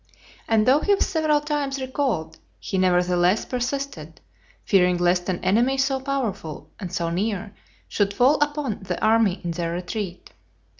[0.47, 4.19] And though he was several times recalled, he nevertheless persisted;
[4.65, 7.53] fearing lest an enemy so powerful, and so near,
[7.87, 10.31] should fall upon the army in their retreat.